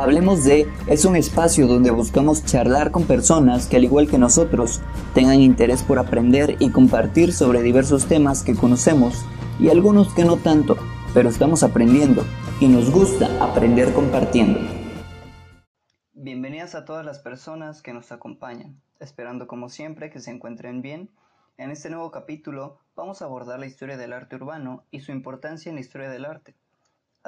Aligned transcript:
Hablemos 0.00 0.44
de 0.44 0.68
es 0.86 1.04
un 1.04 1.16
espacio 1.16 1.66
donde 1.66 1.90
buscamos 1.90 2.44
charlar 2.44 2.92
con 2.92 3.02
personas 3.08 3.66
que 3.66 3.78
al 3.78 3.82
igual 3.82 4.06
que 4.06 4.16
nosotros 4.16 4.80
tengan 5.12 5.40
interés 5.40 5.82
por 5.82 5.98
aprender 5.98 6.54
y 6.60 6.70
compartir 6.70 7.32
sobre 7.32 7.62
diversos 7.62 8.06
temas 8.06 8.44
que 8.44 8.54
conocemos 8.54 9.26
y 9.58 9.70
algunos 9.70 10.14
que 10.14 10.24
no 10.24 10.36
tanto, 10.36 10.76
pero 11.14 11.28
estamos 11.28 11.64
aprendiendo 11.64 12.22
y 12.60 12.68
nos 12.68 12.92
gusta 12.92 13.26
aprender 13.44 13.92
compartiendo. 13.92 14.60
Bienvenidas 16.12 16.76
a 16.76 16.84
todas 16.84 17.04
las 17.04 17.18
personas 17.18 17.82
que 17.82 17.92
nos 17.92 18.12
acompañan, 18.12 18.80
esperando 19.00 19.48
como 19.48 19.68
siempre 19.68 20.10
que 20.10 20.20
se 20.20 20.30
encuentren 20.30 20.80
bien. 20.80 21.10
En 21.56 21.72
este 21.72 21.90
nuevo 21.90 22.12
capítulo 22.12 22.78
vamos 22.94 23.20
a 23.20 23.24
abordar 23.24 23.58
la 23.58 23.66
historia 23.66 23.96
del 23.96 24.12
arte 24.12 24.36
urbano 24.36 24.84
y 24.92 25.00
su 25.00 25.10
importancia 25.10 25.70
en 25.70 25.74
la 25.74 25.80
historia 25.80 26.08
del 26.08 26.24
arte 26.24 26.54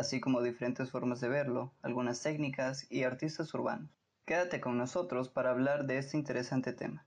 así 0.01 0.19
como 0.19 0.43
diferentes 0.43 0.91
formas 0.91 1.21
de 1.21 1.29
verlo, 1.29 1.73
algunas 1.83 2.23
técnicas 2.23 2.91
y 2.91 3.05
artistas 3.05 3.53
urbanos. 3.53 3.91
Quédate 4.25 4.61
con 4.61 4.79
nosotros 4.79 5.29
para 5.29 5.51
hablar 5.51 5.87
de 5.87 5.99
este 5.99 6.17
interesante 6.17 6.73
tema. 6.73 7.05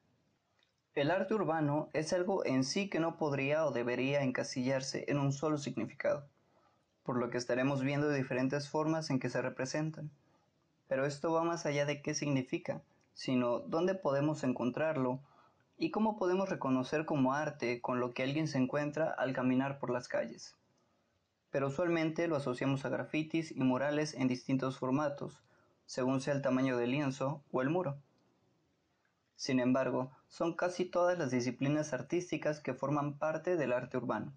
El 0.94 1.10
arte 1.10 1.34
urbano 1.34 1.90
es 1.94 2.14
algo 2.14 2.46
en 2.46 2.64
sí 2.64 2.90
que 2.90 3.00
no 3.00 3.18
podría 3.18 3.66
o 3.66 3.72
debería 3.72 4.22
encasillarse 4.22 5.06
en 5.08 5.18
un 5.18 5.34
solo 5.34 5.58
significado, 5.58 6.28
por 7.02 7.18
lo 7.18 7.32
que 7.32 7.40
estaremos 7.40 7.82
viendo 7.82 8.12
diferentes 8.12 8.70
formas 8.70 9.10
en 9.10 9.20
que 9.20 9.30
se 9.30 9.42
representan. 9.42 10.12
Pero 10.88 11.08
esto 11.08 11.34
va 11.34 11.44
más 11.44 11.66
allá 11.66 11.88
de 11.88 12.04
qué 12.04 12.14
significa, 12.14 12.84
sino 13.16 13.60
dónde 13.60 13.96
podemos 13.96 14.44
encontrarlo 14.44 15.20
y 15.80 15.90
cómo 15.90 16.16
podemos 16.16 16.48
reconocer 16.48 17.06
como 17.06 17.34
arte 17.34 17.82
con 17.82 18.00
lo 18.00 18.14
que 18.14 18.22
alguien 18.22 18.48
se 18.48 18.60
encuentra 18.60 19.10
al 19.10 19.34
caminar 19.34 19.80
por 19.80 19.90
las 19.90 20.08
calles 20.08 20.56
pero 21.54 21.68
usualmente 21.68 22.28
lo 22.28 22.36
asociamos 22.36 22.84
a 22.84 22.90
grafitis 22.90 23.52
y 23.52 23.60
murales 23.60 24.16
en 24.16 24.28
distintos 24.28 24.80
formatos, 24.80 25.44
según 25.86 26.20
sea 26.20 26.34
el 26.34 26.42
tamaño 26.42 26.78
del 26.78 26.90
lienzo 26.90 27.44
o 27.52 27.62
el 27.62 27.70
muro. 27.70 28.00
Sin 29.36 29.60
embargo, 29.60 30.12
son 30.30 30.56
casi 30.56 30.84
todas 30.84 31.16
las 31.20 31.30
disciplinas 31.30 31.94
artísticas 31.94 32.60
que 32.60 32.74
forman 32.74 33.20
parte 33.20 33.56
del 33.56 33.72
arte 33.72 33.98
urbano. 33.98 34.34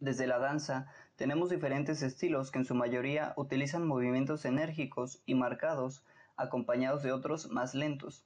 Desde 0.00 0.26
la 0.26 0.38
danza, 0.38 0.90
tenemos 1.16 1.50
diferentes 1.50 2.00
estilos 2.00 2.50
que 2.50 2.60
en 2.60 2.64
su 2.64 2.74
mayoría 2.74 3.34
utilizan 3.36 3.86
movimientos 3.86 4.46
enérgicos 4.46 5.20
y 5.26 5.34
marcados, 5.34 6.02
acompañados 6.38 7.02
de 7.02 7.12
otros 7.12 7.50
más 7.50 7.74
lentos. 7.74 8.24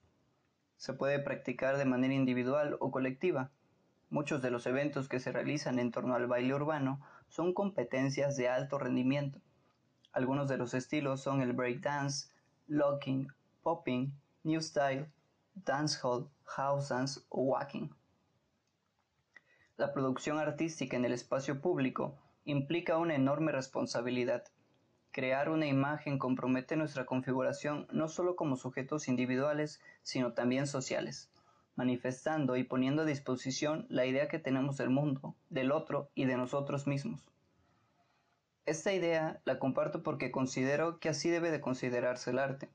Se 0.76 0.92
puede 0.92 1.18
practicar 1.18 1.76
de 1.76 1.86
manera 1.86 2.14
individual 2.14 2.76
o 2.78 2.92
colectiva. 2.92 3.50
Muchos 4.10 4.42
de 4.42 4.52
los 4.52 4.66
eventos 4.66 5.08
que 5.08 5.18
se 5.18 5.32
realizan 5.32 5.80
en 5.80 5.90
torno 5.90 6.14
al 6.14 6.28
baile 6.28 6.54
urbano 6.54 7.00
son 7.30 7.54
competencias 7.54 8.36
de 8.36 8.48
alto 8.48 8.78
rendimiento. 8.78 9.40
Algunos 10.12 10.48
de 10.48 10.58
los 10.58 10.74
estilos 10.74 11.22
son 11.22 11.40
el 11.40 11.52
breakdance, 11.52 12.28
locking, 12.66 13.28
popping, 13.62 14.12
new 14.42 14.60
style, 14.60 15.08
dancehall, 15.54 16.28
house 16.44 16.88
dance 16.88 17.20
o 17.28 17.42
walking. 17.42 17.88
La 19.76 19.92
producción 19.92 20.38
artística 20.38 20.96
en 20.96 21.04
el 21.04 21.12
espacio 21.12 21.60
público 21.60 22.18
implica 22.44 22.98
una 22.98 23.14
enorme 23.14 23.52
responsabilidad. 23.52 24.44
Crear 25.12 25.50
una 25.50 25.66
imagen 25.66 26.18
compromete 26.18 26.76
nuestra 26.76 27.06
configuración 27.06 27.86
no 27.92 28.08
solo 28.08 28.34
como 28.34 28.56
sujetos 28.56 29.06
individuales, 29.06 29.80
sino 30.02 30.32
también 30.32 30.66
sociales, 30.66 31.30
manifestando 31.80 32.58
y 32.58 32.64
poniendo 32.64 33.02
a 33.02 33.06
disposición 33.06 33.86
la 33.88 34.04
idea 34.04 34.28
que 34.28 34.38
tenemos 34.38 34.76
del 34.76 34.90
mundo, 34.90 35.34
del 35.48 35.72
otro 35.72 36.10
y 36.14 36.26
de 36.26 36.36
nosotros 36.36 36.86
mismos. 36.86 37.22
Esta 38.66 38.92
idea 38.92 39.40
la 39.46 39.58
comparto 39.58 40.02
porque 40.02 40.30
considero 40.30 40.98
que 40.98 41.08
así 41.08 41.30
debe 41.30 41.50
de 41.50 41.62
considerarse 41.62 42.32
el 42.32 42.38
arte 42.38 42.68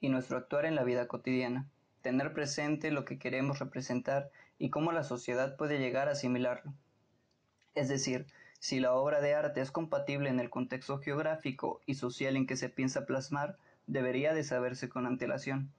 y 0.00 0.10
nuestro 0.10 0.36
actuar 0.36 0.64
en 0.64 0.76
la 0.76 0.84
vida 0.84 1.08
cotidiana, 1.08 1.66
tener 2.02 2.32
presente 2.34 2.92
lo 2.92 3.04
que 3.04 3.18
queremos 3.18 3.58
representar 3.58 4.30
y 4.60 4.70
cómo 4.70 4.92
la 4.92 5.02
sociedad 5.02 5.56
puede 5.56 5.80
llegar 5.80 6.08
a 6.08 6.12
asimilarlo. 6.12 6.72
Es 7.74 7.88
decir, 7.88 8.26
si 8.60 8.78
la 8.78 8.92
obra 8.92 9.20
de 9.20 9.34
arte 9.34 9.60
es 9.60 9.72
compatible 9.72 10.30
en 10.30 10.38
el 10.38 10.50
contexto 10.50 11.00
geográfico 11.00 11.80
y 11.84 11.94
social 11.94 12.36
en 12.36 12.46
que 12.46 12.54
se 12.54 12.68
piensa 12.68 13.06
plasmar, 13.06 13.56
debería 13.88 14.34
de 14.34 14.44
saberse 14.44 14.88
con 14.88 15.04
antelación. 15.04 15.72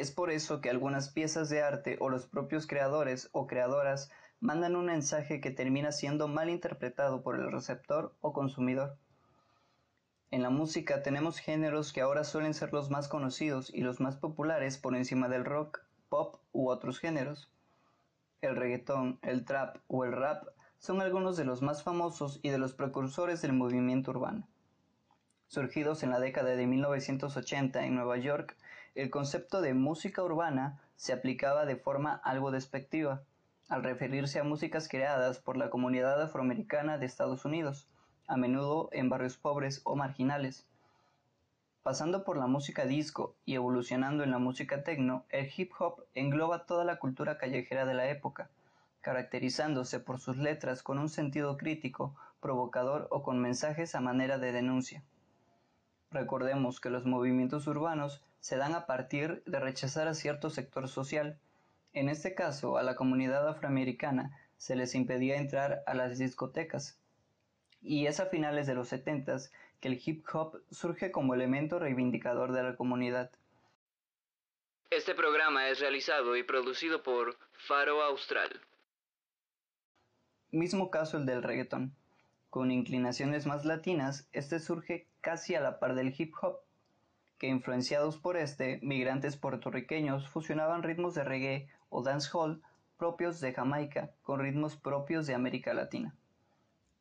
Es 0.00 0.10
por 0.10 0.30
eso 0.30 0.62
que 0.62 0.70
algunas 0.70 1.10
piezas 1.10 1.50
de 1.50 1.60
arte 1.60 1.98
o 2.00 2.08
los 2.08 2.26
propios 2.26 2.66
creadores 2.66 3.28
o 3.32 3.46
creadoras 3.46 4.10
mandan 4.40 4.74
un 4.74 4.86
mensaje 4.86 5.42
que 5.42 5.50
termina 5.50 5.92
siendo 5.92 6.26
mal 6.26 6.48
interpretado 6.48 7.22
por 7.22 7.38
el 7.38 7.52
receptor 7.52 8.16
o 8.22 8.32
consumidor. 8.32 8.96
En 10.30 10.40
la 10.40 10.48
música 10.48 11.02
tenemos 11.02 11.38
géneros 11.38 11.92
que 11.92 12.00
ahora 12.00 12.24
suelen 12.24 12.54
ser 12.54 12.72
los 12.72 12.88
más 12.88 13.08
conocidos 13.08 13.68
y 13.74 13.82
los 13.82 14.00
más 14.00 14.16
populares 14.16 14.78
por 14.78 14.96
encima 14.96 15.28
del 15.28 15.44
rock, 15.44 15.82
pop 16.08 16.40
u 16.52 16.70
otros 16.70 16.98
géneros. 16.98 17.52
El 18.40 18.56
reggaetón, 18.56 19.18
el 19.20 19.44
trap 19.44 19.76
o 19.86 20.06
el 20.06 20.12
rap 20.12 20.48
son 20.78 21.02
algunos 21.02 21.36
de 21.36 21.44
los 21.44 21.60
más 21.60 21.82
famosos 21.82 22.40
y 22.42 22.48
de 22.48 22.56
los 22.56 22.72
precursores 22.72 23.42
del 23.42 23.52
movimiento 23.52 24.12
urbano. 24.12 24.48
Surgidos 25.48 26.02
en 26.04 26.08
la 26.08 26.20
década 26.20 26.56
de 26.56 26.66
1980 26.66 27.84
en 27.84 27.96
Nueva 27.96 28.16
York, 28.16 28.56
el 28.94 29.10
concepto 29.10 29.60
de 29.60 29.72
música 29.74 30.22
urbana 30.22 30.80
se 30.96 31.12
aplicaba 31.12 31.64
de 31.64 31.76
forma 31.76 32.20
algo 32.24 32.50
despectiva, 32.50 33.22
al 33.68 33.84
referirse 33.84 34.40
a 34.40 34.44
músicas 34.44 34.88
creadas 34.88 35.38
por 35.38 35.56
la 35.56 35.70
comunidad 35.70 36.20
afroamericana 36.20 36.98
de 36.98 37.06
Estados 37.06 37.44
Unidos, 37.44 37.88
a 38.26 38.36
menudo 38.36 38.88
en 38.92 39.08
barrios 39.08 39.36
pobres 39.36 39.80
o 39.84 39.94
marginales. 39.94 40.66
Pasando 41.82 42.24
por 42.24 42.36
la 42.36 42.46
música 42.46 42.84
disco 42.84 43.36
y 43.44 43.54
evolucionando 43.54 44.24
en 44.24 44.32
la 44.32 44.38
música 44.38 44.82
techno, 44.82 45.24
el 45.30 45.50
hip 45.56 45.72
hop 45.78 46.04
engloba 46.14 46.66
toda 46.66 46.84
la 46.84 46.98
cultura 46.98 47.38
callejera 47.38 47.86
de 47.86 47.94
la 47.94 48.10
época, 48.10 48.50
caracterizándose 49.00 50.00
por 50.00 50.20
sus 50.20 50.36
letras 50.36 50.82
con 50.82 50.98
un 50.98 51.08
sentido 51.08 51.56
crítico, 51.56 52.14
provocador 52.40 53.08
o 53.10 53.22
con 53.22 53.40
mensajes 53.40 53.94
a 53.94 54.00
manera 54.00 54.38
de 54.38 54.52
denuncia. 54.52 55.02
Recordemos 56.10 56.80
que 56.80 56.90
los 56.90 57.06
movimientos 57.06 57.66
urbanos 57.66 58.22
se 58.40 58.56
dan 58.56 58.74
a 58.74 58.86
partir 58.86 59.42
de 59.46 59.60
rechazar 59.60 60.08
a 60.08 60.14
cierto 60.14 60.50
sector 60.50 60.88
social, 60.88 61.38
en 61.92 62.08
este 62.08 62.34
caso, 62.34 62.78
a 62.78 62.82
la 62.82 62.94
comunidad 62.94 63.48
afroamericana 63.48 64.38
se 64.56 64.76
les 64.76 64.94
impedía 64.94 65.36
entrar 65.36 65.82
a 65.86 65.94
las 65.94 66.18
discotecas. 66.18 67.00
Y 67.82 68.06
es 68.06 68.20
a 68.20 68.26
finales 68.26 68.66
de 68.66 68.74
los 68.74 68.88
setentas 68.88 69.52
que 69.80 69.88
el 69.88 70.00
hip 70.04 70.24
hop 70.32 70.62
surge 70.70 71.10
como 71.10 71.34
elemento 71.34 71.78
reivindicador 71.78 72.52
de 72.52 72.62
la 72.62 72.76
comunidad. 72.76 73.30
Este 74.90 75.14
programa 75.14 75.68
es 75.68 75.80
realizado 75.80 76.36
y 76.36 76.42
producido 76.42 77.02
por 77.02 77.38
Faro 77.52 78.02
Austral. 78.02 78.60
Mismo 80.50 80.90
caso 80.90 81.16
el 81.16 81.26
del 81.26 81.42
reggaeton. 81.42 81.94
Con 82.50 82.72
inclinaciones 82.72 83.46
más 83.46 83.64
latinas, 83.64 84.28
este 84.32 84.58
surge 84.58 85.06
casi 85.20 85.54
a 85.54 85.60
la 85.60 85.78
par 85.78 85.94
del 85.94 86.12
hip 86.18 86.34
hop 86.42 86.58
que 87.38 87.46
influenciados 87.46 88.18
por 88.18 88.36
este, 88.36 88.80
migrantes 88.82 89.36
puertorriqueños 89.36 90.28
fusionaban 90.28 90.82
ritmos 90.82 91.14
de 91.14 91.24
reggae 91.24 91.68
o 91.88 92.02
dancehall 92.02 92.60
propios 92.98 93.40
de 93.40 93.54
Jamaica 93.54 94.10
con 94.22 94.40
ritmos 94.40 94.76
propios 94.76 95.26
de 95.26 95.34
América 95.34 95.72
Latina. 95.72 96.14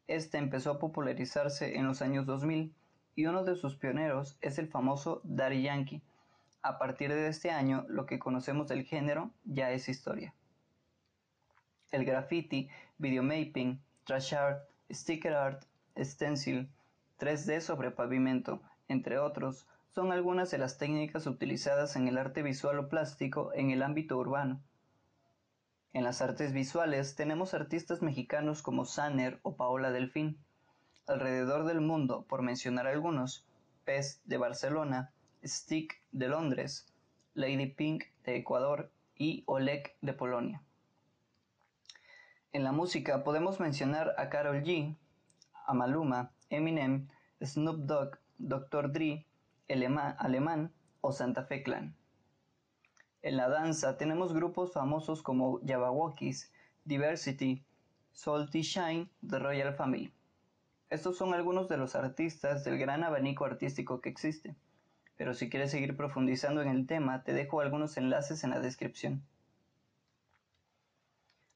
Este 0.08 0.38
empezó 0.38 0.72
a 0.72 0.80
popularizarse 0.80 1.76
en 1.76 1.88
los 1.88 2.02
años 2.02 2.26
2000 2.26 2.74
y 3.16 3.26
uno 3.26 3.44
de 3.44 3.56
sus 3.56 3.76
pioneros 3.76 4.38
es 4.42 4.60
el 4.60 4.70
famoso 4.70 5.20
Daddy 5.26 5.64
Yankee. 5.64 6.02
A 6.62 6.78
partir 6.78 7.12
de 7.12 7.28
este 7.28 7.50
año, 7.50 7.86
lo 7.90 8.06
que 8.06 8.20
conocemos 8.20 8.68
del 8.68 8.86
género 8.86 9.32
ya 9.44 9.72
es 9.72 9.90
historia. 9.90 10.34
El 11.92 12.06
graffiti, 12.06 12.70
videomapping, 12.98 13.82
trash 14.06 14.36
art, 14.36 14.69
sticker 14.92 15.34
art, 15.34 15.64
stencil, 15.98 16.70
3D 17.20 17.62
sobre 17.62 17.92
pavimento, 17.92 18.62
entre 18.88 19.20
otros, 19.20 19.68
son 19.94 20.12
algunas 20.12 20.52
de 20.52 20.58
las 20.58 20.78
técnicas 20.78 21.28
utilizadas 21.28 21.96
en 21.96 22.08
el 22.08 22.18
arte 22.18 22.44
visual 22.44 22.80
o 22.80 22.90
plástico 22.90 23.52
en 23.54 23.72
el 23.72 23.82
ámbito 23.82 24.18
urbano. 24.18 24.62
En 25.92 26.04
las 26.04 26.22
artes 26.22 26.54
visuales 26.54 27.16
tenemos 27.16 27.54
artistas 27.54 28.02
mexicanos 28.02 28.62
como 28.62 28.86
Sanner 28.86 29.40
o 29.42 29.56
Paola 29.56 29.92
Delfín. 29.92 30.38
Alrededor 31.08 31.66
del 31.66 31.82
mundo, 31.82 32.26
por 32.30 32.44
mencionar 32.44 32.86
algunos, 32.86 33.46
Pez 33.84 34.22
de 34.26 34.38
Barcelona, 34.38 35.12
Stick 35.44 36.00
de 36.12 36.28
Londres, 36.28 36.86
Lady 37.34 37.66
Pink 37.68 38.06
de 38.24 38.38
Ecuador 38.38 38.92
y 39.16 39.44
Oleg 39.48 39.96
de 40.02 40.14
Polonia. 40.14 40.62
En 42.52 42.64
la 42.64 42.72
música 42.72 43.24
podemos 43.24 43.60
mencionar 43.60 44.16
a 44.18 44.30
Carol 44.30 44.64
G, 44.64 44.98
a 45.68 45.74
Maluma, 45.76 46.32
Eminem, 46.50 47.08
Snoop 47.44 47.86
Dogg, 47.86 48.18
Dr. 48.40 48.92
Dre, 48.92 49.28
Alemán 49.68 50.74
o 51.00 51.12
Santa 51.12 51.44
Fe 51.44 51.62
Clan. 51.62 51.96
En 53.22 53.38
la 53.38 53.50
danza 53.50 53.98
tenemos 53.98 54.34
grupos 54.34 54.74
famosos 54.74 55.22
como 55.22 55.60
Jabberwockies, 55.60 56.52
Diversity, 56.86 57.64
Salty 58.14 58.62
Shine, 58.62 59.12
The 59.30 59.38
Royal 59.38 59.76
Family. 59.76 60.12
Estos 60.90 61.18
son 61.18 61.36
algunos 61.36 61.70
de 61.70 61.78
los 61.78 61.94
artistas 61.94 62.64
del 62.64 62.80
gran 62.80 63.04
abanico 63.04 63.46
artístico 63.46 64.02
que 64.02 64.10
existe. 64.10 64.56
pero 65.18 65.36
si 65.36 65.50
quieres 65.52 65.70
seguir 65.70 65.96
profundizando 65.96 66.64
en 66.64 66.70
el 66.70 66.88
tema, 66.88 67.24
te 67.24 67.34
dejo 67.34 67.62
algunos 67.62 67.96
enlaces 67.98 68.44
en 68.44 68.50
la 68.50 68.60
descripción. 68.60 69.22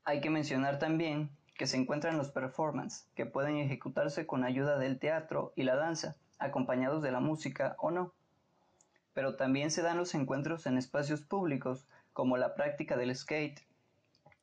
Hay 0.06 0.20
que 0.20 0.30
mencionar 0.30 0.80
también 0.80 1.30
que 1.56 1.66
se 1.66 1.78
encuentran 1.78 2.18
los 2.18 2.30
performances, 2.30 3.08
que 3.16 3.26
pueden 3.26 3.58
ejecutarse 3.58 4.28
con 4.28 4.44
ayuda 4.44 4.78
del 4.78 5.00
teatro 5.00 5.54
y 5.56 5.64
la 5.64 5.76
danza, 5.76 6.18
acompañados 6.40 7.02
de 7.02 7.12
la 7.12 7.22
música 7.22 7.76
o 7.80 7.90
no. 7.90 8.14
Pero 9.14 9.38
también 9.38 9.72
se 9.72 9.82
dan 9.82 9.98
los 9.98 10.14
encuentros 10.14 10.66
en 10.66 10.78
espacios 10.78 11.22
públicos, 11.22 11.88
como 12.12 12.38
la 12.38 12.54
práctica 12.56 12.98
del 12.98 13.16
skate, 13.16 13.62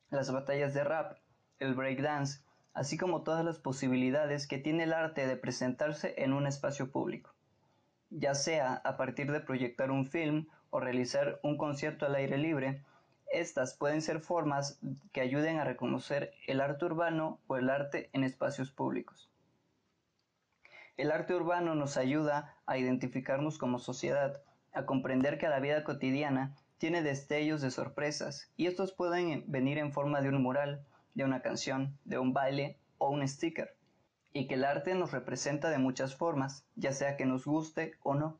las 0.09 0.31
batallas 0.31 0.73
de 0.73 0.83
rap, 0.83 1.17
el 1.59 1.75
breakdance, 1.75 2.41
así 2.73 2.97
como 2.97 3.23
todas 3.23 3.45
las 3.45 3.59
posibilidades 3.59 4.47
que 4.47 4.57
tiene 4.57 4.83
el 4.83 4.93
arte 4.93 5.27
de 5.27 5.37
presentarse 5.37 6.15
en 6.17 6.33
un 6.33 6.47
espacio 6.47 6.91
público, 6.91 7.35
ya 8.09 8.33
sea 8.33 8.75
a 8.83 8.97
partir 8.97 9.31
de 9.31 9.41
proyectar 9.41 9.91
un 9.91 10.07
film 10.07 10.47
o 10.69 10.79
realizar 10.79 11.39
un 11.43 11.57
concierto 11.57 12.05
al 12.05 12.15
aire 12.15 12.37
libre, 12.37 12.83
estas 13.31 13.73
pueden 13.73 14.01
ser 14.01 14.19
formas 14.19 14.79
que 15.11 15.21
ayuden 15.21 15.59
a 15.59 15.63
reconocer 15.63 16.33
el 16.47 16.61
arte 16.61 16.85
urbano 16.85 17.39
o 17.47 17.57
el 17.57 17.69
arte 17.69 18.09
en 18.13 18.23
espacios 18.23 18.71
públicos. 18.71 19.29
El 20.97 21.11
arte 21.11 21.33
urbano 21.33 21.73
nos 21.73 21.97
ayuda 21.97 22.55
a 22.65 22.77
identificarnos 22.77 23.57
como 23.57 23.79
sociedad, 23.79 24.41
a 24.73 24.85
comprender 24.85 25.37
que 25.37 25.49
la 25.49 25.59
vida 25.59 25.83
cotidiana 25.83 26.55
tiene 26.77 27.01
destellos 27.01 27.61
de 27.61 27.71
sorpresas 27.71 28.51
y 28.57 28.67
estos 28.67 28.91
pueden 28.91 29.43
venir 29.47 29.77
en 29.77 29.93
forma 29.93 30.21
de 30.21 30.29
un 30.29 30.41
mural, 30.41 30.85
de 31.13 31.23
una 31.23 31.41
canción, 31.41 31.97
de 32.05 32.19
un 32.19 32.33
baile 32.33 32.77
o 32.97 33.09
un 33.09 33.27
sticker, 33.27 33.75
y 34.33 34.47
que 34.47 34.55
el 34.55 34.65
arte 34.65 34.93
nos 34.95 35.11
representa 35.11 35.69
de 35.69 35.77
muchas 35.77 36.15
formas, 36.15 36.65
ya 36.75 36.91
sea 36.91 37.17
que 37.17 37.25
nos 37.25 37.45
guste 37.45 37.93
o 38.03 38.15
no. 38.15 38.39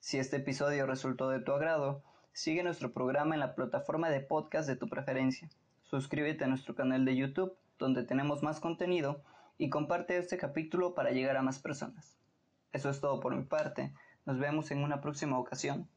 Si 0.00 0.18
este 0.18 0.36
episodio 0.36 0.86
resultó 0.86 1.28
de 1.28 1.40
tu 1.40 1.52
agrado, 1.52 2.02
Sigue 2.32 2.62
nuestro 2.62 2.92
programa 2.92 3.34
en 3.34 3.40
la 3.40 3.54
plataforma 3.54 4.08
de 4.08 4.20
podcast 4.20 4.68
de 4.68 4.76
tu 4.76 4.88
preferencia. 4.88 5.48
Suscríbete 5.82 6.44
a 6.44 6.46
nuestro 6.46 6.74
canal 6.74 7.04
de 7.04 7.16
YouTube, 7.16 7.56
donde 7.78 8.04
tenemos 8.04 8.42
más 8.42 8.60
contenido, 8.60 9.22
y 9.58 9.68
comparte 9.68 10.16
este 10.16 10.38
capítulo 10.38 10.94
para 10.94 11.10
llegar 11.10 11.36
a 11.36 11.42
más 11.42 11.58
personas. 11.58 12.16
Eso 12.72 12.88
es 12.88 13.00
todo 13.00 13.20
por 13.20 13.36
mi 13.36 13.44
parte. 13.44 13.92
Nos 14.24 14.38
vemos 14.38 14.70
en 14.70 14.82
una 14.82 15.00
próxima 15.00 15.38
ocasión. 15.38 15.88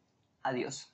Adiós. 0.42 0.92